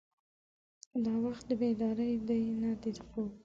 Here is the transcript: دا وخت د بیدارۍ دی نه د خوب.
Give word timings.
دا 1.05 1.13
وخت 1.25 1.43
د 1.47 1.51
بیدارۍ 1.61 2.13
دی 2.27 2.43
نه 2.61 2.71
د 2.81 2.85
خوب. 3.07 3.31